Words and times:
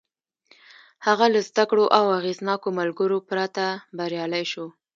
هغه 1.05 1.25
له 1.33 1.39
زدهکړو 1.49 1.85
او 1.97 2.05
اغېزناکو 2.19 2.67
ملګرو 2.79 3.17
پرته 3.29 3.63
بريالی 3.97 4.45
شو. 4.51 4.65